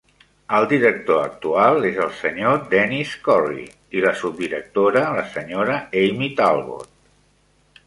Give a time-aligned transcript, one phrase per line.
[0.59, 2.53] El director actual és el Sr.
[2.71, 3.67] Dennis Corry
[3.99, 5.79] i la subdirectora la Sra.
[6.07, 6.93] Amy Talbot.